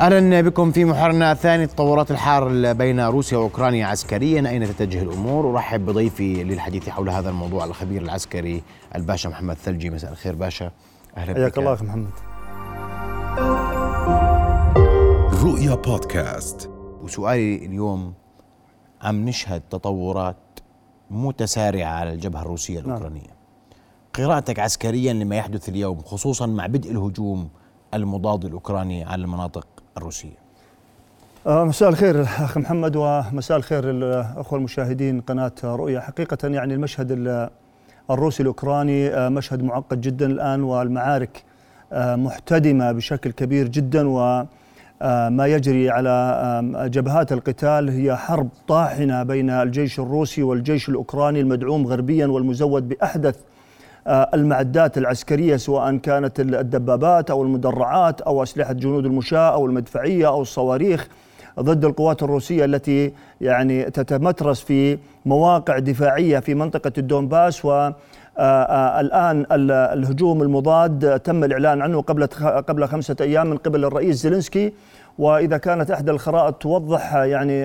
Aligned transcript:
أهلا 0.00 0.40
بكم 0.40 0.72
في 0.72 0.84
محورنا 0.84 1.32
الثاني 1.32 1.66
تطورات 1.66 2.10
الحار 2.10 2.72
بين 2.72 3.00
روسيا 3.00 3.38
وأوكرانيا 3.38 3.86
عسكريا. 3.86 4.48
أين 4.48 4.64
تتجه 4.64 5.02
الأمور؟ 5.02 5.50
أرحب 5.50 5.86
بضيفي 5.86 6.44
للحديث 6.44 6.88
حول 6.88 7.10
هذا 7.10 7.30
الموضوع 7.30 7.64
الخبير 7.64 8.02
العسكري 8.02 8.62
الباشا 8.96 9.28
محمد 9.28 9.56
ثلجي. 9.56 9.90
مساء 9.90 10.12
الخير 10.12 10.34
باشا. 10.34 10.70
أهلا 11.16 11.34
حياك 11.34 11.58
الله 11.58 11.74
أخي 11.74 11.84
محمد. 11.84 12.10
رؤيا 15.42 15.74
بودكاست. 15.74 16.70
وسؤالي 17.02 17.56
اليوم 17.56 18.14
عم 19.02 19.24
نشهد 19.28 19.62
تطورات 19.70 20.36
متسارعة 21.10 21.90
على 21.90 22.12
الجبهة 22.12 22.42
الروسية 22.42 22.80
نعم. 22.80 22.88
الأوكرانية؟ 22.88 23.30
قراءتك 24.14 24.58
عسكريا 24.58 25.12
لما 25.12 25.36
يحدث 25.36 25.68
اليوم 25.68 25.98
خصوصا 25.98 26.46
مع 26.46 26.66
بدء 26.66 26.90
الهجوم 26.90 27.48
المضاد 27.94 28.44
الأوكراني 28.44 29.04
على 29.04 29.22
المناطق 29.22 29.66
الروسية. 30.00 30.40
آه، 31.46 31.64
مساء 31.64 31.88
الخير 31.88 32.22
اخ 32.22 32.58
محمد 32.58 32.96
ومساء 32.96 33.56
الخير 33.56 33.90
الاخوه 33.90 34.58
المشاهدين 34.58 35.20
قناة 35.20 35.52
رؤيا. 35.64 36.00
حقيقة 36.00 36.48
يعني 36.48 36.74
المشهد 36.74 37.10
الروسي 38.10 38.42
الأوكراني 38.42 39.08
آه، 39.08 39.28
مشهد 39.28 39.62
معقد 39.62 40.00
جدا 40.00 40.26
الآن 40.26 40.62
والمعارك 40.62 41.44
آه، 41.92 42.16
محتدمة 42.16 42.92
بشكل 42.92 43.30
كبير 43.30 43.68
جدا 43.68 44.08
و 44.08 44.44
ما 45.30 45.46
يجري 45.46 45.90
على 45.90 46.88
جبهات 46.92 47.32
القتال. 47.32 47.88
هي 47.88 48.16
حرب 48.16 48.48
طاحنة 48.68 49.22
بين 49.22 49.50
الجيش 49.50 50.00
الروسي 50.00 50.42
والجيش 50.42 50.88
الأوكراني 50.88 51.40
المدعوم 51.40 51.86
غربيا 51.86 52.26
والمزود 52.26 52.88
بأحدث 52.88 53.36
المعدات 54.06 54.98
العسكرية 54.98 55.56
سواء 55.56 55.96
كانت 55.96 56.40
الدبابات 56.40 57.30
أو 57.30 57.42
المدرعات 57.42 58.20
أو 58.20 58.42
أسلحة 58.42 58.72
جنود 58.72 59.06
المشاة 59.06 59.54
أو 59.54 59.66
المدفعية 59.66 60.28
أو 60.28 60.42
الصواريخ 60.42 61.08
ضد 61.60 61.84
القوات 61.84 62.22
الروسية 62.22 62.64
التي 62.64 63.12
يعني 63.40 63.84
تتمترس 63.84 64.60
في 64.60 64.98
مواقع 65.26 65.78
دفاعية 65.78 66.38
في 66.38 66.54
منطقة 66.54 66.92
الدونباس 66.98 67.64
و 67.64 67.70
آه، 67.70 67.92
آه، 68.38 69.00
الآن 69.00 69.46
الهجوم 69.70 70.42
المضاد 70.42 71.20
تم 71.20 71.44
الإعلان 71.44 71.82
عنه 71.82 72.00
قبل 72.00 72.26
قبل 72.68 72.88
خمسة 72.88 73.16
أيام 73.20 73.46
من 73.46 73.56
قبل 73.56 73.84
الرئيس 73.84 74.16
زيلينسكي 74.16 74.72
وإذا 75.18 75.56
كانت 75.56 75.90
إحدى 75.90 76.10
الخرائط 76.10 76.54
توضح 76.54 77.14
يعني 77.14 77.64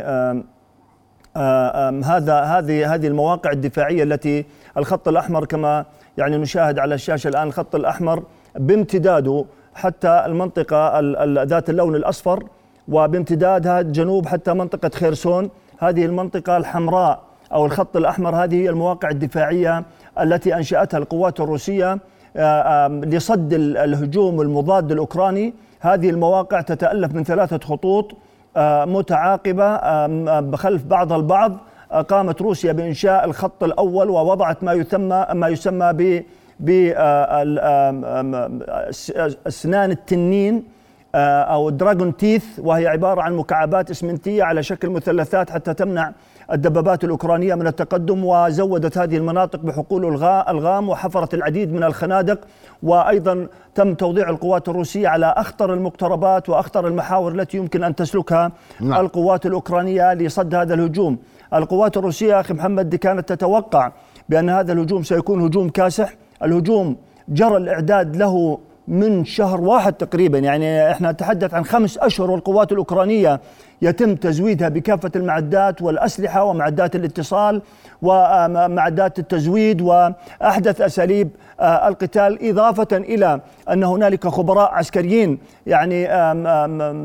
هذا 2.04 2.40
هذه 2.42 2.94
هذه 2.94 3.08
المواقع 3.08 3.52
الدفاعية 3.52 4.04
التي 4.04 4.46
الخط 4.78 5.08
الأحمر 5.08 5.46
كما 5.46 5.86
يعني 6.18 6.38
نشاهد 6.38 6.80
على 6.80 6.96
الشاشه 6.96 7.28
الان 7.28 7.48
الخط 7.48 7.76
الاحمر 7.76 8.24
بامتداده 8.56 9.46
حتى 9.76 10.24
المنطقة 10.26 11.00
ذات 11.44 11.70
اللون 11.70 11.96
الاصفر 11.96 12.44
وبامتدادها 12.88 13.82
جنوب 13.82 14.28
حتى 14.28 14.54
منطقه 14.54 14.90
خيرسون. 14.90 15.50
هذه 15.80 16.06
المنطقة 16.06 16.58
الحمراء 16.58 17.22
أو 17.54 17.66
الخط 17.66 17.98
الاحمر 17.98 18.36
هذه 18.36 18.56
هي 18.56 18.70
المواقع 18.70 19.10
الدفاعيه 19.10 19.84
التي 20.22 20.56
انشاتها 20.56 20.98
القوات 20.98 21.40
الروسيه 21.40 21.98
آه، 22.38 22.88
لصد 22.88 23.54
الهجوم 23.54 24.42
المضاد 24.42 24.92
الاوكراني. 24.92 25.54
هذه 25.80 26.10
المواقع 26.10 26.62
تتالف 26.62 27.14
من 27.14 27.24
ثلاثة 27.24 27.60
خطوط 27.60 28.12
آه، 28.58 28.86
متعاقبه 28.86 29.78
بخلف 30.40 30.84
بعضها 30.84 31.18
البعض. 31.18 31.58
قامت 31.92 32.42
روسيا 32.42 32.72
بإنشاء 32.72 33.26
الخط 33.26 33.64
الأول 33.64 34.10
ووضعت 34.10 34.64
ما 34.64 34.74
يسمى 34.74 35.26
ما 35.34 35.48
يسمى 35.48 35.94
ب 35.94 36.24
بأسنان 36.60 37.12
التنين 39.92 40.64
آه، 41.16 41.42
أو 41.42 41.70
دراجون 41.70 42.18
تيث 42.18 42.46
وهي 42.60 42.88
عبارة 42.88 43.22
عن 43.22 43.34
مكعبات 43.34 43.92
إسمنتية 43.92 44.44
على 44.44 44.64
شكل 44.64 44.90
مثلثات 44.90 45.50
حتى 45.50 45.74
تمنع 45.74 46.12
الدبابات 46.52 47.04
الأوكرانية 47.04 47.56
من 47.56 47.68
التقدم 47.68 48.26
وزودت 48.26 48.98
هذه 48.98 49.18
المناطق 49.18 49.60
بحقول 49.60 50.06
الغام 50.50 50.90
وحفرت 50.90 51.34
العديد 51.34 51.74
من 51.74 51.84
الخنادق 51.84 52.40
وأيضا 52.84 53.48
تم 53.76 53.94
توضيع 53.94 54.30
القوات 54.30 54.70
الروسية 54.70 55.08
على 55.08 55.26
أخطر 55.26 55.74
المقتربات 55.74 56.50
وأخطر 56.50 56.88
المحاور 56.88 57.32
التي 57.32 57.58
يمكن 57.58 57.84
أن 57.84 57.96
تسلكها 57.96 58.52
نعم. 58.82 59.06
القوات 59.06 59.46
الأوكرانية 59.46 60.14
لصد 60.14 60.56
هذا 60.56 60.74
الهجوم 60.74 61.18
القوات 61.54 61.98
الروسية 61.98 62.40
أخي 62.40 62.54
محمد 62.54 62.96
كانت 62.96 63.30
تتوقع 63.30 63.92
بأن 64.30 64.50
هذا 64.50 64.74
الهجوم 64.74 65.04
سيكون 65.04 65.42
هجوم 65.42 65.70
كاسح. 65.70 66.14
الهجوم 66.44 66.96
جرى 67.30 67.58
الإعداد 67.58 68.16
له 68.16 68.60
من 68.88 69.26
شهر 69.26 69.62
واحد 69.62 69.94
تقريبا. 69.94 70.40
يعني 70.40 70.92
إحنا 70.92 71.12
نتحدث 71.12 71.54
عن 71.54 71.66
خمس 71.66 71.98
أشهر 71.98 72.32
والقوات 72.32 72.72
الأوكرانية 72.72 73.40
يتم 73.82 74.16
تزويدها 74.16 74.70
بكافة 74.70 75.12
المعدات 75.16 75.82
والأسلحة 75.82 76.44
ومعدات 76.44 76.96
الاتصال 76.96 77.62
ومعدات 78.02 79.20
التزويد 79.20 79.82
وأحدث 79.82 80.82
أساليب 80.82 81.30
آه، 81.60 81.88
القتال 81.88 82.50
إضافة 82.50 82.88
إلى 82.98 83.42
أن 83.70 83.84
هنالك 83.84 84.28
خبراء 84.28 84.72
عسكريين 84.74 85.38
يعني 85.68 86.08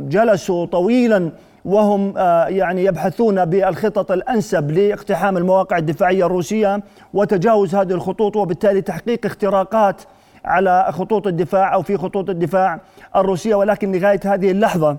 جلسوا 0.09 0.67
طويلا 0.67 1.31
وهم 1.65 2.15
آه، 2.17 2.47
يعني 2.47 2.85
يبحثون 2.85 3.45
بالخطط 3.45 4.13
الأنسب 4.13 4.71
لاقتحام 4.71 5.37
المواقع 5.37 5.79
الدفاعية 5.79 6.27
الروسية 6.27 6.83
وتجاوز 7.15 7.75
هذه 7.75 7.93
الخطوط 7.93 8.37
وبالتالي 8.37 8.81
تحقيق 8.81 9.27
اختراقات 9.27 10.03
على 10.45 10.87
خطوط 10.91 11.27
الدفاع 11.27 11.75
أو 11.75 11.83
في 11.83 11.97
خطوط 11.97 12.31
الدفاع 12.31 12.81
الروسية. 13.17 13.55
ولكن 13.55 13.93
لغايه 13.93 14.21
هذه 14.25 14.51
اللحظة 14.51 14.97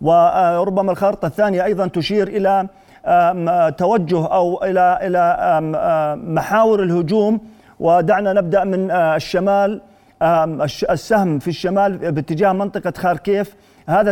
وربما 0.00 0.92
الخارطة 0.92 1.26
الثانية 1.26 1.64
أيضا 1.64 1.86
تشير 1.86 2.28
إلى 2.28 2.68
توجه 3.78 4.26
أو 4.26 4.64
إلى 4.64 4.98
إلى 5.02 6.16
محاور 6.16 6.82
الهجوم. 6.82 7.40
ودعنا 7.80 8.32
نبدأ 8.32 8.64
من 8.64 8.90
آه، 8.90 9.16
الشمال 9.16 9.80
السهم 10.90 11.38
في 11.38 11.48
الشمال 11.48 12.12
باتجاه 12.12 12.52
منطقة 12.52 12.92
خاركيف. 12.96 13.54
هذا 13.88 14.10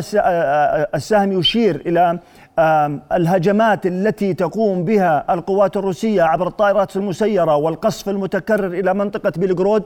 السهم 0.95 1.41
يشير 1.41 1.83
إلى 1.87 2.19
الهجمات 3.13 3.87
التي 3.87 4.35
تقوم 4.35 4.85
بها 4.85 5.35
القوات 5.35 5.77
الروسية 5.77 6.23
عبر 6.23 6.47
الطائرات 6.47 6.97
المسيرة 6.97 7.57
والقصف 7.57 8.09
المتكرر 8.09 8.67
إلى 8.67 8.95
منطقة 8.95 9.33
بلغرود 9.37 9.83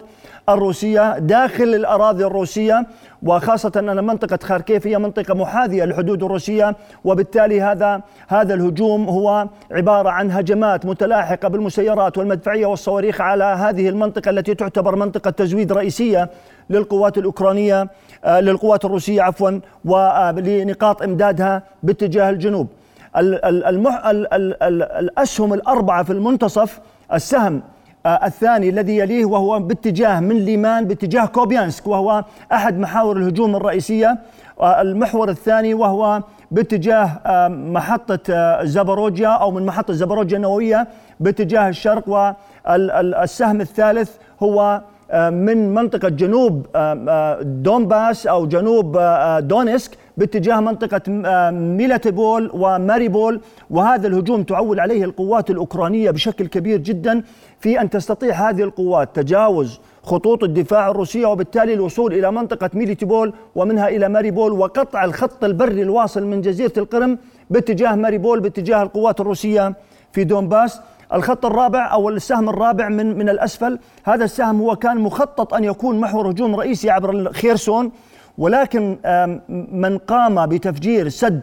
الروسية 0.49 1.19
داخل 1.19 1.65
الأراضي 1.75 2.25
الروسية 2.25 2.87
وخاصة 3.23 3.73
أن 3.77 4.05
منطقة 4.05 4.39
خاركيف 4.43 4.87
هي 4.87 4.99
منطقة 4.99 5.35
محاذية 5.35 5.85
للحدود 5.85 6.23
الروسية 6.23 6.77
وبالتالي 7.05 7.61
هذا 7.61 8.03
هذا 8.29 8.55
الهجوم 8.55 9.09
هو 9.09 9.49
عبارة 9.71 10.09
عن 10.11 10.31
هجمات 10.31 10.87
متلاحقة 10.87 11.49
بالمسيرات 11.49 12.19
والمدفعية 12.19 12.67
والصواريخ 12.67 13.21
على 13.21 13.45
هذه 13.45 13.89
المنطقة 13.89 14.31
التي 14.31 14.55
تعتبر 14.55 14.97
منطقة 14.97 15.31
تزويد 15.31 15.73
رئيسية 15.73 16.31
للقوات 16.71 17.19
الأوكرانية 17.19 17.89
آه، 18.25 18.41
للقوات 18.41 18.85
الروسية 18.85 19.23
عفوا 19.23 19.61
ولنقاط 19.85 21.03
إمدادها 21.03 21.63
باتجاه 21.83 22.31
الجنوب. 22.31 22.69
المح... 23.17 24.03
الأسهم 24.07 25.55
الأربعة 25.55 26.03
في 26.03 26.13
المنتصف 26.13 26.81
السهم 27.13 27.57
آه، 27.57 27.80
الثاني 28.07 28.69
الذي 28.69 28.97
يليه 28.97 29.25
وهو 29.25 29.59
باتجاه 29.59 30.21
من 30.21 30.37
ليمان 30.37 30.85
باتجاه 30.85 31.27
كوبيانسك 31.27 31.87
وهو 31.87 32.25
أحد 32.53 32.79
محاور 32.79 33.17
الهجوم 33.17 33.57
الرئيسية. 33.57 34.19
المحور 34.63 35.29
الثاني 35.29 35.75
وهو 35.75 36.23
باتجاه 36.51 37.21
آه، 37.27 37.49
محطة 37.49 38.65
زاباروجيا 38.65 39.29
أو 39.29 39.51
من 39.51 39.67
محطة 39.67 39.93
زاباروجيا 39.93 40.37
النووية 40.37 40.89
باتجاه 41.21 41.69
الشرق 41.69 42.09
والسهم 42.09 43.61
الثالث 43.61 44.11
هو 44.43 44.81
من 45.15 45.75
منطقة 45.75 46.09
جنوب 46.09 46.67
دونباس 47.43 48.27
أو 48.27 48.47
جنوب 48.47 48.99
دونسك 49.41 49.91
باتجاه 50.17 50.61
منطقة 50.61 51.11
ميلاتيبول 51.51 52.51
وماريبول 52.55 53.41
وهذا 53.71 54.07
الهجوم 54.09 54.43
تعول 54.43 54.81
عليه 54.81 55.05
القوات 55.05 55.51
الأوكرانية 55.51 56.11
بشكل 56.11 56.47
كبير 56.47 56.79
جدا 56.79 57.23
في 57.61 57.81
أن 57.81 57.91
تستطيع 57.91 58.51
هذه 58.51 58.63
القوات 58.63 59.17
تجاوز 59.17 59.81
خطوط 60.03 60.45
الدفاع 60.45 60.91
الروسية 60.91 61.27
وبالتالي 61.27 61.75
الوصول 61.75 62.15
إلى 62.15 62.33
منطقة 62.33 62.71
ميليتيبول 62.75 63.33
ومنها 63.55 63.89
إلى 63.89 64.09
ماريبول 64.09 64.53
وقطع 64.53 65.05
الخط 65.05 65.45
البري 65.45 65.83
الواصل 65.83 66.27
من 66.27 66.41
جزيرة 66.41 66.73
القرم 66.77 67.19
باتجاه 67.51 67.95
ماريبول 67.95 68.41
باتجاه 68.41 68.83
القوات 68.83 69.21
الروسية 69.21 69.75
في 70.13 70.25
دونباس. 70.25 70.81
الخط 71.13 71.47
الرابع 71.47 71.93
أو 71.93 72.09
السهم 72.09 72.49
الرابع 72.49 72.89
من 72.89 73.19
من 73.19 73.29
الأسفل. 73.29 73.79
هذا 74.05 74.25
السهم 74.25 74.61
هو 74.61 74.77
كان 74.77 74.99
مخطط 74.99 75.55
أن 75.55 75.65
يكون 75.65 76.01
محور 76.01 76.31
هجوم 76.31 76.57
رئيسي 76.57 76.91
عبر 76.91 77.33
خيرسون 77.33 77.93
ولكن 78.39 78.97
من 79.73 79.99
قام 79.99 80.47
بتفجير 80.47 81.09
سد 81.09 81.43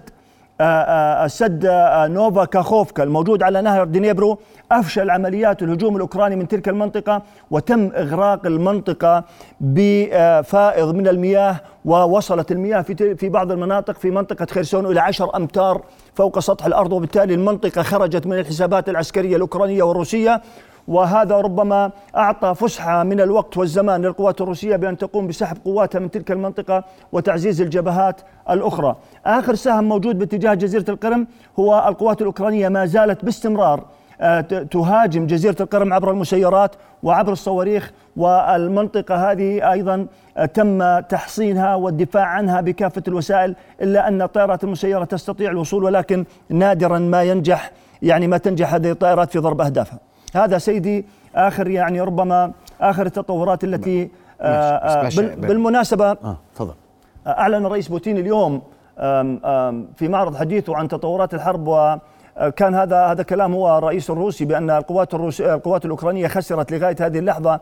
سد 1.27 1.65
نوفا 2.11 2.45
كاخوفكا 2.45 3.03
الموجود 3.03 3.43
على 3.43 3.61
نهر 3.61 3.83
دنيبرو 3.83 4.37
أفشل 4.71 5.09
عمليات 5.09 5.63
الهجوم 5.63 5.95
الأوكراني 5.95 6.35
من 6.35 6.47
تلك 6.47 6.69
المنطقة 6.69 7.21
وتم 7.51 7.91
إغراق 7.95 8.45
المنطقة 8.45 9.23
بفائض 9.61 10.95
من 10.95 11.07
المياه 11.07 11.55
ووصلت 11.85 12.51
المياه 12.51 12.81
في 12.81 13.15
في 13.15 13.29
بعض 13.29 13.51
المناطق 13.51 13.97
في 13.97 14.11
منطقة 14.11 14.45
خيرسون 14.51 14.85
إلى 14.85 14.99
عشر 14.99 15.35
أمتار 15.35 15.81
فوق 16.15 16.39
سطح 16.39 16.65
الأرض 16.65 16.93
وبالتالي 16.93 17.33
المنطقة 17.33 17.81
خرجت 17.83 18.27
من 18.27 18.39
الحسابات 18.39 18.89
العسكرية 18.89 19.35
الأوكرانية 19.35 19.83
والروسية 19.83 20.41
وهذا 20.87 21.35
ربما 21.35 21.91
أعطى 22.15 22.55
فسحة 22.55 23.03
من 23.03 23.21
الوقت 23.21 23.57
والزمان 23.57 24.01
للقوات 24.01 24.41
الروسية 24.41 24.75
بأن 24.75 24.97
تقوم 24.97 25.27
بسحب 25.27 25.57
قواتها 25.65 25.99
من 25.99 26.11
تلك 26.11 26.31
المنطقة 26.31 26.83
وتعزيز 27.11 27.61
الجبهات 27.61 28.21
الأخرى. 28.49 28.95
آخر 29.25 29.55
سهم 29.55 29.83
موجود 29.83 30.19
باتجاه 30.19 30.53
جزيرة 30.53 30.85
القرم 30.89 31.27
هو 31.59 31.85
القوات 31.87 32.21
الأوكرانية 32.21 32.69
ما 32.69 32.85
زالت 32.85 33.25
باستمرار 33.25 33.85
آه، 34.21 34.41
تهاجم 34.41 35.27
جزيرة 35.27 35.55
القرم 35.59 35.93
عبر 35.93 36.11
المسيرات 36.11 36.75
وعبر 37.03 37.31
الصواريخ 37.31 37.91
والمنطقة 38.17 39.31
هذه 39.31 39.71
أيضا 39.71 40.07
آه، 40.37 40.45
تم 40.45 40.99
تحصينها 40.99 41.75
والدفاع 41.75 42.25
عنها 42.25 42.61
بكافة 42.61 43.03
الوسائل 43.07 43.55
إلا 43.81 44.07
أن 44.07 44.21
الطائرات 44.21 44.63
المسيرة 44.63 45.03
تستطيع 45.03 45.51
الوصول 45.51 45.83
ولكن 45.83 46.25
نادرا 46.49 46.99
ما 46.99 47.23
ينجح 47.23 47.71
يعني 48.01 48.27
ما 48.27 48.37
تنجح 48.37 48.73
هذه 48.73 48.91
الطائرات 48.91 49.31
في 49.31 49.39
ضرب 49.39 49.61
أهدافها. 49.61 50.06
هذا 50.35 50.57
سيدي 50.57 51.05
آخر 51.35 51.67
يعني 51.67 52.01
ربما 52.01 52.51
آخر 52.81 53.05
التطورات 53.05 53.63
التي 53.63 54.09
آه 54.41 55.09
بالمناسبة 55.35 56.11
آه 56.11 56.37
تفضل. 56.55 56.73
أعلن 57.27 57.65
الرئيس 57.65 57.87
بوتين 57.87 58.17
اليوم 58.17 58.61
آم 58.99 59.45
آم 59.45 59.87
في 59.95 60.07
معرض 60.07 60.35
حديثه 60.35 60.75
عن 60.75 60.87
تطورات 60.87 61.33
الحرب 61.33 61.67
و 61.67 61.97
كان 62.55 62.75
هذا 62.75 63.05
هذا 63.05 63.23
كلام 63.23 63.53
هو 63.53 63.77
الرئيس 63.77 64.09
الروسي 64.09 64.45
بأن 64.45 64.69
القوات 64.69 65.13
الروسيه 65.13 65.53
القوات 65.53 65.85
الأوكرانية 65.85 66.27
خسرت 66.27 66.71
لغاية 66.71 66.95
هذه 66.99 67.19
اللحظة 67.19 67.59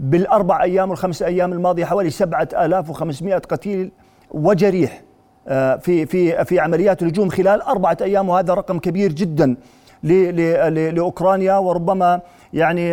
بالأربع 0.00 0.62
أيام 0.62 0.90
والخمس 0.90 1.22
أيام 1.22 1.52
الماضية 1.52 1.84
حوالي 1.84 2.10
7500 2.10 3.38
قتيل 3.38 3.90
وجريح 4.30 5.02
آه، 5.48 5.76
في 5.76 6.06
في 6.06 6.44
في 6.44 6.60
عمليات 6.60 7.02
الهجوم 7.02 7.28
خلال 7.28 7.62
أربعة 7.62 7.96
أيام 8.00 8.28
وهذا 8.28 8.54
رقم 8.54 8.78
كبير 8.78 9.12
جدا. 9.12 9.56
لأوكرانيا 10.04 11.54
وربما 11.54 12.20
يعني 12.52 12.90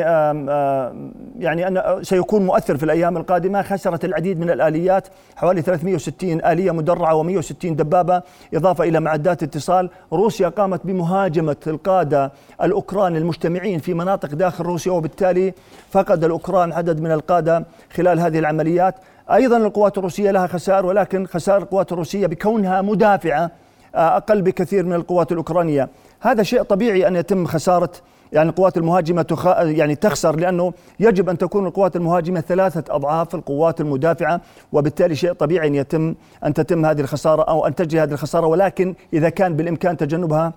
يعني 1.39 1.67
أن 1.67 2.03
سيكون 2.03 2.45
مؤثر 2.45 2.77
في 2.77 2.83
الأيام 2.83 3.17
القادمة. 3.17 3.61
خسرت 3.61 4.05
العديد 4.05 4.39
من 4.39 4.49
الآليات 4.49 5.07
حوالي 5.35 5.61
360 5.61 6.45
آلية 6.45 6.71
مدرعة 6.71 7.23
و160 7.23 7.65
دبابة 7.65 8.21
إضافة 8.53 8.83
إلى 8.83 8.99
معدات 8.99 9.43
اتصال. 9.43 9.89
روسيا 10.13 10.49
قامت 10.49 10.81
بمهاجمة 10.85 11.55
القادة 11.67 12.31
الأوكران 12.63 13.15
المجتمعين 13.15 13.79
في 13.79 13.93
مناطق 13.93 14.35
داخل 14.35 14.63
روسيا 14.63 14.91
وبالتالي 14.91 15.53
فقد 15.89 16.23
الأوكران 16.23 16.71
عدد 16.71 17.01
من 17.01 17.11
القادة 17.11 17.65
خلال 17.93 18.19
هذه 18.19 18.39
العمليات. 18.39 18.95
أيضا 19.31 19.57
القوات 19.57 19.97
الروسية 19.97 20.31
لها 20.31 20.47
خسائر 20.47 20.85
ولكن 20.85 21.25
خسائر 21.25 21.61
القوات 21.61 21.91
الروسية 21.91 22.27
بكونها 22.27 22.81
مدافعة 22.81 23.51
أقل 23.95 24.41
بكثير 24.41 24.85
من 24.85 24.93
القوات 24.93 25.31
الأوكرانية. 25.31 25.89
هذا 26.21 26.43
شيء 26.43 26.63
طبيعي 26.63 27.07
أن 27.07 27.15
يتم 27.15 27.45
خسارة 27.45 27.91
يعني 28.31 28.49
القوات 28.49 28.77
المهاجمة 28.77 29.21
تخ... 29.21 29.45
يعني 29.47 29.95
تخسر 29.95 30.35
لأنه 30.35 30.73
يجب 30.99 31.29
أن 31.29 31.37
تكون 31.37 31.67
القوات 31.67 31.95
المهاجمة 31.95 32.41
ثلاثة 32.41 32.95
أضعاف 32.95 33.35
القوات 33.35 33.81
المدافعة 33.81 34.41
وبالتالي 34.71 35.15
شيء 35.15 35.33
طبيعي 35.33 35.67
أن 35.67 35.75
يتم 35.75 36.15
أن 36.45 36.53
تتم 36.53 36.85
هذه 36.85 37.01
الخسارة 37.01 37.43
أو 37.43 37.67
أن 37.67 37.75
تجري 37.75 38.03
هذه 38.03 38.11
الخسارة 38.11 38.47
ولكن 38.47 38.95
إذا 39.13 39.29
كان 39.29 39.55
بالإمكان 39.55 39.97
تجنبها 39.97 40.53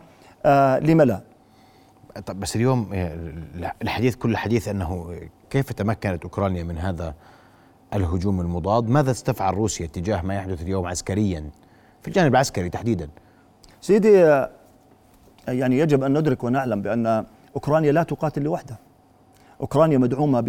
آه 0.46 0.78
لم 0.78 1.02
لا؟ 1.02 1.20
طب 2.26 2.40
بس 2.40 2.56
اليوم 2.56 2.90
آه، 2.92 3.32
الحديث 3.82 4.16
كل 4.16 4.30
الحديث 4.30 4.68
أنه 4.68 5.14
كيف 5.50 5.72
تمكنت 5.72 6.22
أوكرانيا 6.22 6.62
من 6.62 6.78
هذا 6.78 7.14
الهجوم 7.94 8.40
المضاد؟ 8.40 8.88
ماذا 8.88 9.10
استفعل 9.10 9.54
روسيا 9.54 9.86
تجاه 9.86 10.22
ما 10.22 10.34
يحدث 10.34 10.62
اليوم 10.62 10.86
عسكريا؟ 10.86 11.50
في 12.02 12.08
الجانب 12.08 12.32
العسكري 12.32 12.68
تحديدا. 12.68 13.08
سيدي 13.84 14.44
يعني 15.48 15.78
يجب 15.78 16.04
أن 16.04 16.18
ندرك 16.18 16.44
ونعلم 16.44 16.82
بأن 16.82 17.24
أوكرانيا 17.54 17.92
لا 17.92 18.02
تقاتل 18.02 18.42
لوحدها. 18.42 18.78
أوكرانيا 19.60 19.98
مدعومة 19.98 20.40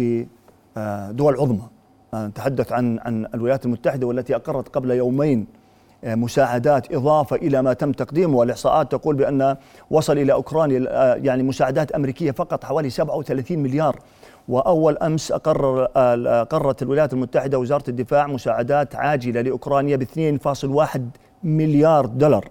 بدول 0.76 1.34
عظمى. 1.36 1.68
نتحدث 2.14 2.72
عن 2.72 2.98
عن 2.98 3.26
الولايات 3.34 3.64
المتحدة 3.66 4.06
والتي 4.06 4.36
أقرت 4.36 4.68
قبل 4.68 4.90
يومين 4.90 5.46
مساعدات 6.04 6.92
إضافة 6.92 7.36
إلى 7.36 7.62
ما 7.62 7.72
تم 7.72 7.92
تقديمه 7.92 8.36
والإحصاءات 8.36 8.92
تقول 8.92 9.16
بأن 9.16 9.56
وصل 9.90 10.18
إلى 10.18 10.32
أوكرانيا 10.32 11.14
يعني 11.16 11.42
مساعدات 11.42 11.92
أمريكية 11.92 12.30
فقط 12.30 12.64
حوالي 12.64 12.90
37 12.90 13.58
مليار. 13.58 13.98
وأول 14.48 14.98
أمس 14.98 15.32
أقرر 15.32 15.88
أقرت 15.96 16.82
الولايات 16.82 17.12
المتحدة 17.12 17.58
وزارة 17.58 17.90
الدفاع 17.90 18.26
مساعدات 18.26 18.94
عاجلة 18.94 19.40
لأوكرانيا 19.40 19.96
ب 19.96 20.02
2.1 20.02 21.00
مليار 21.44 22.06
دولار. 22.06 22.48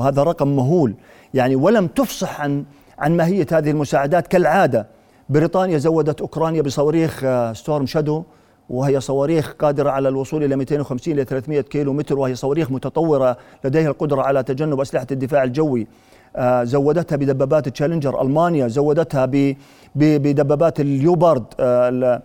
وهذا 0.00 0.22
رقم 0.22 0.56
مهول. 0.56 0.94
يعني 1.34 1.56
ولم 1.56 1.86
تفصح 1.86 2.40
عن 2.40 2.64
عن 2.98 3.16
ماهية 3.16 3.46
هذه 3.52 3.70
المساعدات. 3.70 4.26
كالعادة 4.26 4.86
بريطانيا 5.28 5.78
زودت 5.78 6.20
أوكرانيا 6.20 6.62
بصواريخ 6.62 7.24
ستورم 7.52 7.82
آه، 7.82 7.86
شادو 7.86 8.22
وهي 8.70 9.00
صواريخ 9.00 9.52
قادرة 9.58 9.90
على 9.90 10.08
الوصول 10.08 10.44
إلى 10.44 10.56
250 10.56 11.14
إلى 11.14 11.24
300 11.24 11.60
كيلو 11.60 11.92
متر 11.92 12.18
وهي 12.18 12.34
صواريخ 12.34 12.70
متطورة 12.70 13.36
لديها 13.64 13.88
القدرة 13.90 14.22
على 14.22 14.42
تجنب 14.42 14.80
أسلحة 14.80 15.06
الدفاع 15.10 15.44
الجوي. 15.44 15.86
آه، 16.36 16.64
زودتها 16.64 17.16
بدبابات 17.16 17.68
تشالنجر 17.68 18.22
ألمانيا 18.22 18.68
زودتها 18.68 19.30
بدبابات 19.94 20.80
الليوبارد 20.80 21.44
آه، 21.60 22.22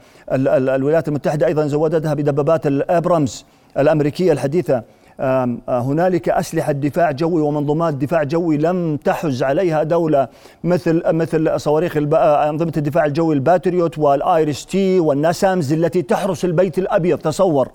الولايات 0.76 1.08
المتحدة 1.08 1.46
أيضا 1.48 1.68
زودتها 1.68 2.14
بدبابات 2.14 2.68
الأبرامز 2.68 3.46
الأمريكية 3.78 4.32
الحديثة. 4.32 4.84
هنالك 5.70 6.30
أسلحة 6.30 6.72
دفاع 6.72 7.12
جوي 7.12 7.42
ومنظومات 7.42 7.94
دفاع 7.94 8.24
جوي 8.24 8.58
لم 8.58 8.98
تحز 8.98 9.44
عليها 9.44 9.84
دولة 9.84 10.28
مثل 10.64 11.02
مثل 11.06 11.60
صواريخ 11.60 11.98
آه، 11.98 12.50
أنظمة 12.50 12.74
الدفاع 12.78 13.06
الجوي 13.06 13.36
الباتريوت 13.36 13.98
وال 14.00 14.66
IRIS-T 14.66 15.00
والناسامز 15.00 15.74
التي 15.74 16.02
تحرس 16.02 16.46
البيت 16.46 16.78
الأبيض. 16.78 17.18
تصور 17.18 17.70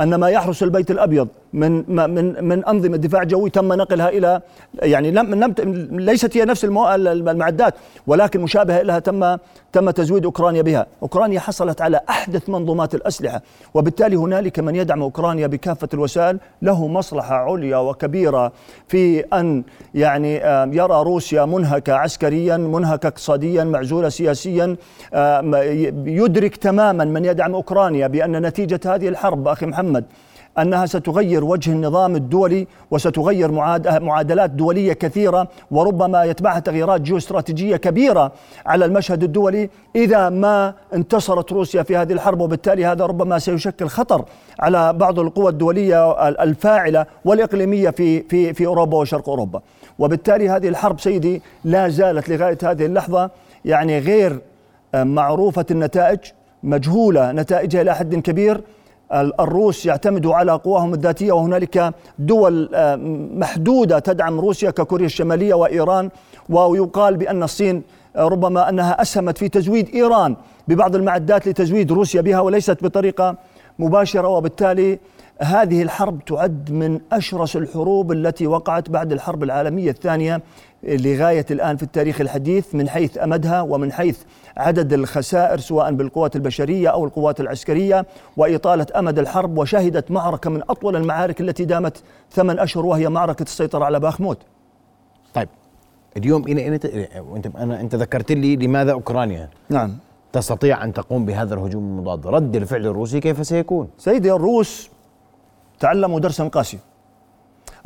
أن 0.00 0.14
ما 0.14 0.28
يحرس 0.28 0.62
البيت 0.62 0.90
الأبيض 0.90 1.28
من 1.52 1.84
من 2.10 2.44
من 2.44 2.64
أنظمة 2.64 2.96
دفاع 2.96 3.24
جوي 3.24 3.50
تم 3.50 3.72
نقلها 3.72 4.08
إلى 4.08 4.40
يعني 4.82 5.10
لم 5.10 5.54
ليست 5.90 6.36
هي 6.36 6.44
نفس 6.44 6.64
المعدات 6.64 7.74
ولكن 8.06 8.40
مشابهة 8.40 8.82
لها 8.82 8.98
تم 8.98 9.36
تم 9.72 9.90
تزويد 9.90 10.24
أوكرانيا 10.24 10.62
بها، 10.62 10.86
أوكرانيا 11.02 11.40
حصلت 11.40 11.82
على 11.82 12.00
أحدث 12.08 12.48
منظومات 12.48 12.94
الأسلحة، 12.94 13.42
وبالتالي 13.74 14.16
هنالك 14.16 14.58
من 14.58 14.76
يدعم 14.76 15.02
أوكرانيا 15.02 15.46
بكافة 15.46 15.88
الوسائل. 15.94 16.38
له 16.62 16.88
مصلحة 16.88 17.34
عليا 17.34 17.76
وكبيرة 17.76 18.52
في 18.88 19.20
أن 19.20 19.64
يعني 19.94 20.36
يرى 20.76 21.02
روسيا 21.02 21.44
منهكة 21.44 21.92
عسكريا، 21.92 22.56
منهكة 22.56 23.06
اقتصاديا، 23.06 23.64
معزولة 23.64 24.08
سياسيا، 24.08 24.76
يدرك 26.06 26.56
تماما 26.56 27.04
من 27.04 27.24
يدعم 27.24 27.54
أوكرانيا 27.54 28.06
بأن 28.06 28.46
نتيجة 28.46 28.80
هذه 28.86 29.08
الحرب 29.08 29.48
أخي 29.48 29.66
محمد. 29.66 30.04
أنها 30.58 30.86
ستغير 30.86 31.44
وجه 31.44 31.70
النظام 31.70 32.16
الدولي 32.16 32.66
وستغير 32.90 33.50
معادلات 34.00 34.50
دولية 34.50 34.92
كثيرة 34.92 35.48
وربما 35.70 36.24
يتبعها 36.24 36.58
تغييرات 36.58 37.00
جيوستراتيجية 37.00 37.76
كبيرة 37.76 38.32
على 38.66 38.84
المشهد 38.84 39.22
الدولي. 39.22 39.70
إذا 39.96 40.28
ما 40.28 40.74
انتصرت 40.94 41.52
روسيا 41.52 41.82
في 41.82 41.96
هذه 41.96 42.12
الحرب 42.12 42.40
وبالتالي 42.40 42.86
هذا 42.86 43.06
ربما 43.06 43.38
سيشكل 43.38 43.88
خطر 43.88 44.24
على 44.60 44.92
بعض 44.92 45.18
القوى 45.18 45.50
الدولية 45.50 46.28
الفاعلة 46.28 47.06
والإقليمية 47.24 47.90
في 47.90 48.22
في 48.22 48.54
في 48.54 48.66
أوروبا 48.66 48.98
وشرق 48.98 49.28
أوروبا. 49.28 49.60
وبالتالي 49.98 50.48
هذه 50.48 50.68
الحرب 50.68 51.00
سيدي 51.00 51.42
لا 51.64 51.88
زالت 51.88 52.28
لغاية 52.28 52.58
هذه 52.62 52.86
اللحظة 52.86 53.30
يعني 53.64 53.98
غير 53.98 54.38
معروفة 54.94 55.66
النتائج 55.70 56.18
مجهولة 56.62 57.32
نتائجها 57.32 57.82
إلى 57.82 57.94
حد 57.94 58.14
كبير. 58.14 58.60
الروس 59.12 59.86
يعتمدوا 59.86 60.34
على 60.34 60.52
قواهم 60.52 60.94
الذاتية 60.94 61.32
وهنالك 61.32 61.94
دول 62.18 62.70
آه، 62.74 62.96
محدودة 63.34 63.98
تدعم 63.98 64.40
روسيا 64.40 64.70
ككوريا 64.70 65.06
الشمالية 65.06 65.54
وإيران 65.54 66.10
ويقال 66.48 67.16
بأن 67.16 67.42
الصين 67.42 67.82
آه، 68.16 68.28
ربما 68.28 68.68
أنها 68.68 69.02
أسهمت 69.02 69.38
في 69.38 69.48
تزويد 69.48 69.88
إيران 69.94 70.36
ببعض 70.68 70.96
المعدات 70.96 71.48
لتزويد 71.48 71.92
روسيا 71.92 72.20
بها 72.20 72.40
وليست 72.40 72.84
بطريقة 72.84 73.36
مباشرة 73.78 74.28
وبالتالي 74.28 74.98
هذه 75.40 75.82
الحرب 75.82 76.24
تعد 76.24 76.72
من 76.72 77.00
أشرس 77.12 77.56
الحروب 77.56 78.12
التي 78.12 78.46
وقعت 78.46 78.90
بعد 78.90 79.12
الحرب 79.12 79.42
العالمية 79.42 79.90
الثانية 79.90 80.42
لغاية 80.82 81.46
الآن 81.50 81.76
في 81.76 81.82
التاريخ 81.82 82.20
الحديث 82.20 82.74
من 82.74 82.88
حيث 82.88 83.18
أمدها 83.18 83.60
ومن 83.60 83.92
حيث 83.92 84.18
عدد 84.56 84.92
الخسائر 84.92 85.58
سواء 85.58 85.92
بالقوات 85.92 86.36
البشرية 86.36 86.88
أو 86.88 87.04
القوات 87.04 87.40
العسكرية 87.40 88.06
وإطالة 88.36 88.86
أمد 88.96 89.18
الحرب 89.18 89.58
وشهدت 89.58 90.10
معركة 90.10 90.50
من 90.50 90.62
أطول 90.70 90.96
المعارك 90.96 91.40
التي 91.40 91.64
دامت 91.64 92.02
ثمان 92.30 92.58
أشهر 92.58 92.86
وهي 92.86 93.08
معركة 93.08 93.42
السيطرة 93.42 93.84
على 93.84 94.00
باخموت. 94.00 94.38
طيب 95.34 95.48
اليوم 96.16 96.48
انت 96.48 96.84
انت 97.36 97.46
أنا 97.56 97.80
أنت 97.80 97.94
ذكرت 97.94 98.32
لي 98.32 98.56
لماذا 98.56 98.92
أوكرانيا 98.92 99.48
نعم. 99.70 99.96
تستطيع 100.32 100.84
أن 100.84 100.92
تقوم 100.92 101.24
بهذا 101.24 101.54
الهجوم 101.54 101.84
المضاد. 101.84 102.26
رد 102.26 102.56
الفعل 102.56 102.86
الروسي 102.86 103.20
كيف 103.20 103.46
سيكون؟ 103.46 103.88
سيدي 103.98 104.32
الروس 104.32 104.90
تعلموا 105.80 106.20
درسا 106.20 106.48
قاسيا 106.48 106.78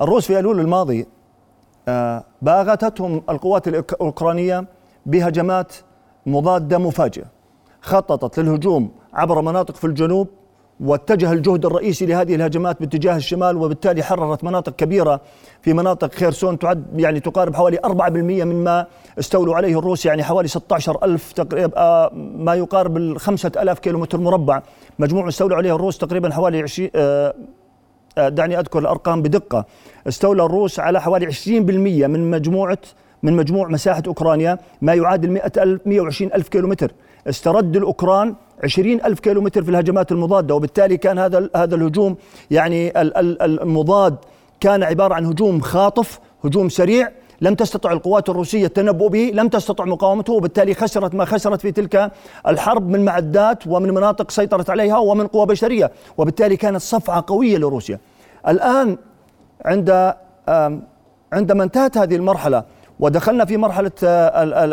الروس 0.01 0.27
في 0.27 0.37
ايلول 0.37 0.61
الماضي 0.61 1.07
باغتتهم 2.43 3.23
القوات 3.31 3.69
الأوكرانية 3.69 4.65
بهجمات 5.07 5.73
مضادة 6.27 6.79
مفاجئة 6.79 7.25
خططت 7.81 8.39
للهجوم 8.39 8.91
عبر 9.15 9.43
مناطق 9.43 9.77
في 9.77 9.87
الجنوب 9.87 10.29
واتجه 10.81 11.33
الجهد 11.33 11.67
الرئيسي 11.67 12.07
لهذه 12.07 12.35
الهجمات 12.35 12.81
باتجاه 12.81 13.17
الشمال 13.17 13.57
وبالتالي 13.57 14.03
حررت 14.03 14.45
مناطق 14.45 14.77
كبيرة 14.77 15.21
في 15.63 15.73
مناطق 15.73 16.13
خيرسون 16.13 16.59
تعد 16.59 17.01
يعني 17.01 17.21
تقارب 17.21 17.55
حوالي 17.55 17.79
4% 17.85 17.89
مما 18.45 18.87
استولوا 19.19 19.57
عليه 19.57 19.79
الروس 19.79 20.07
يعني 20.07 20.23
حوالي 20.23 20.49
16 20.49 20.99
ألف 21.05 21.33
تقريبا 21.33 21.79
آه، 21.79 22.11
ما 22.15 22.55
يقارب 22.55 22.97
ال 22.97 23.21
5000 23.21 23.79
كيلومتر 23.79 24.19
مربع. 24.19 24.63
مجموع 24.99 25.29
استولوا 25.29 25.57
عليه 25.57 25.75
الروس 25.75 25.99
تقريبا 25.99 26.33
حوالي 26.33 26.63
20 26.63 26.91
آه، 26.95 27.29
آه، 27.29 27.35
دعني 28.19 28.59
أذكر 28.59 28.79
الأرقام 28.79 29.23
بدقة. 29.23 29.65
استولى 30.09 30.45
الروس 30.45 30.81
على 30.81 31.01
حوالي 31.01 31.27
20% 31.27 31.49
من 32.07 32.31
مجموعه 32.31 32.79
من 33.23 33.33
مجموع 33.33 33.69
مساحة 33.69 34.03
أوكرانيا 34.07 34.59
ما 34.83 34.95
يعادل 34.95 35.31
100 35.31 35.53
ألف 35.57 35.81
120 35.87 36.33
ألف 36.33 36.49
كيلومتر. 36.49 36.93
استرد 37.29 37.77
الأوكران 37.77 38.35
عشرين 38.65 39.05
ألف 39.05 39.21
كيلومتر 39.21 39.63
في 39.63 39.71
الهجمات 39.71 40.13
المضادة 40.13 40.55
وبالتالي 40.55 40.97
كان 40.97 41.19
هذا 41.19 41.51
هذا 41.57 41.75
الهجوم 41.75 42.17
يعني 42.51 42.93
المضاد 43.01 44.17
كان 44.61 44.83
عبارة 44.83 45.15
عن 45.15 45.27
هجوم 45.27 45.61
خاطف 45.61 46.21
هجوم 46.45 46.69
سريع 46.69 47.09
لم 47.41 47.55
تستطع 47.55 47.93
القوات 47.93 48.29
الروسية 48.29 48.67
التنبؤ 48.67 49.09
به 49.09 49.31
لم 49.35 49.49
تستطع 49.49 49.85
مقاومته 49.85 50.33
وبالتالي 50.33 50.75
خسرت 50.75 51.15
ما 51.15 51.25
خسرت 51.25 51.61
في 51.61 51.73
تلك 51.73 52.13
الحرب 52.47 52.89
من 52.89 53.05
معدات 53.05 53.67
ومن 53.67 53.95
مناطق 53.95 54.31
سيطرت 54.31 54.71
عليها 54.71 54.99
ومن 54.99 55.27
قوى 55.27 55.47
بشرية 55.47 55.91
وبالتالي 56.19 56.57
كانت 56.57 56.81
صفعة 56.81 57.25
قوية 57.27 57.59
لروسيا. 57.59 57.99
الآن 58.49 58.99
عند 59.65 60.15
عندما 61.33 61.65
انتهت 61.65 61.99
هذه 61.99 62.17
المرحلة 62.17 62.65
ودخلنا 63.01 63.45
في 63.45 63.57
مرحلة 63.57 63.91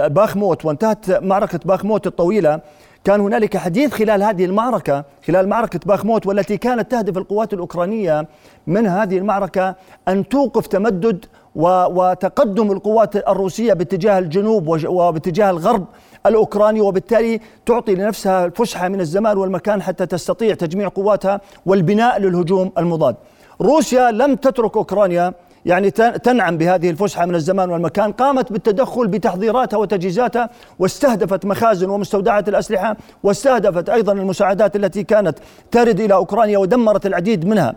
باخموت 0.08 0.65
وانتهت 0.65 1.24
معركة 1.24 1.60
باخموت 1.65 2.08
الطويلة 2.08 2.60
كان 3.03 3.22
هنالك 3.22 3.58
حديث 3.58 3.93
خلال 3.93 4.24
هذه 4.24 4.46
المعركة 4.46 5.05
خلال 5.27 5.50
معركة 5.50 5.79
باخموت 5.86 6.27
والتي 6.27 6.58
كانت 6.58 6.91
تهدف 6.91 7.17
القوات 7.17 7.53
الأوكرانية 7.53 8.27
من 8.67 8.88
هذه 8.88 9.17
المعركة 9.17 9.75
أن 10.08 10.29
توقف 10.29 10.67
تمدد 10.67 11.25
وتقدم 11.56 12.72
القوات 12.72 13.16
الروسية 13.16 13.74
باتجاه 13.74 14.20
الجنوب 14.20 14.68
وباتجاه 14.86 15.50
الغرب 15.50 15.86
الأوكراني 16.26 16.82
وبالتالي 16.82 17.40
تعطي 17.66 17.96
لنفسها 17.96 18.46
الفسحة 18.46 18.88
من 18.88 19.02
الزمان 19.02 19.38
والمكان 19.38 19.82
حتى 19.82 20.06
تستطيع 20.06 20.56
تجميع 20.56 20.88
قواتها 20.88 21.42
والبناء 21.66 22.20
للهجوم 22.20 22.72
المضاد. 22.78 23.16
روسيا 23.62 24.12
لم 24.12 24.36
تترك 24.36 24.78
أوكرانيا 24.78 25.34
يعني 25.66 25.92
تنعم 25.92 26.58
بهذه 26.58 26.90
الفسحة 26.90 27.26
من 27.26 27.36
الزمان 27.36 27.70
والمكان 27.70 28.12
قامت 28.12 28.52
بالتدخل 28.52 29.08
بتحضيراتها 29.08 29.78
وتجهيزاتها 29.78 30.50
واستهدفت 30.80 31.46
مخازن 31.46 31.90
ومستودعات 31.90 32.50
الأسلحة 32.50 32.98
واستهدفت 33.24 33.90
أيضا 33.90 34.14
المساعدات 34.14 34.76
التي 34.76 35.04
كانت 35.04 35.40
ترد 35.72 36.00
إلى 36.00 36.14
أوكرانيا 36.14 36.58
ودمرت 36.58 37.06
العديد 37.06 37.46
منها. 37.48 37.76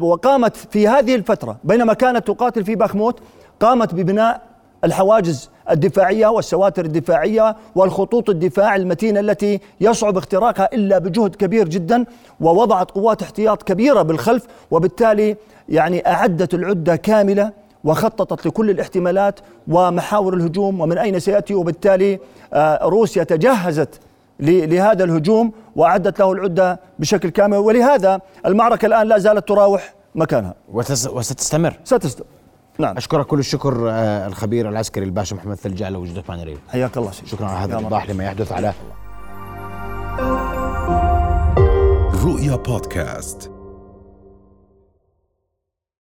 وقامت 0.00 0.56
في 0.56 0.88
هذه 0.88 1.14
الفترة 1.14 1.56
بينما 1.64 1.94
كانت 1.94 2.26
تقاتل 2.26 2.64
في 2.64 2.74
باخموت 2.74 3.20
قامت 3.60 3.94
ببناء 3.94 4.40
الحواجز 4.84 5.50
الدفاعية 5.70 6.26
والسواتر 6.26 6.84
الدفاعية 6.84 7.56
والخطوط 7.74 8.30
الدفاع 8.30 8.76
المتينة 8.76 9.20
التي 9.20 9.60
يصعب 9.80 10.16
اختراقها 10.16 10.68
إلا 10.72 10.98
بجهد 10.98 11.34
كبير 11.34 11.68
جدا 11.68 12.04
ووضعت 12.40 12.90
قوات 12.90 13.22
احتياط 13.22 13.62
كبيرة 13.62 14.02
بالخلف 14.02 14.46
وبالتالي 14.70 15.36
يعني 15.68 16.08
أعدت 16.08 16.54
العدة 16.54 16.96
كاملة 16.96 17.52
وخططت 17.84 18.46
لكل 18.46 18.70
الاحتمالات 18.70 19.40
ومحاور 19.68 20.34
الهجوم 20.34 20.80
ومن 20.80 20.98
أين 20.98 21.20
سيأتي 21.20 21.54
وبالتالي 21.54 22.18
آه، 22.52 22.84
روسيا 22.88 23.24
تجهزت 23.24 24.00
لهذا 24.40 25.04
الهجوم 25.04 25.52
وأعدت 25.76 26.18
له 26.18 26.32
العدة 26.32 26.80
بشكل 26.98 27.28
كامل. 27.28 27.56
ولهذا 27.56 28.20
المعركة 28.46 28.86
الآن 28.86 29.06
لا 29.06 29.18
زالت 29.18 29.48
تراوح 29.48 29.94
مكانها. 30.14 30.54
وستستمر. 30.68 31.78
ستستمر. 31.84 32.26
نعم. 32.78 32.96
أشكرك 32.96 33.26
كل 33.26 33.38
الشكر 33.38 33.90
آه، 33.90 34.26
الخبير 34.26 34.68
العسكري 34.68 35.04
الباشا 35.04 35.34
محمد 35.34 35.54
ثلجي 35.54 35.84
على 35.84 35.96
وجودك 35.96 36.30
معنا 36.30 36.42
اليوم 36.42 36.58
حياك 36.68 36.96
الله 36.96 37.10
سيدي. 37.10 37.28
شكرا 37.28 37.46
على 37.46 37.58
هذا 37.58 37.78
الإيضاح 37.78 38.10
لما 38.10 38.24
يحدث 38.24 38.52
على 38.52 38.72
رؤيا 42.24 42.56
بودكاست. 42.56 43.53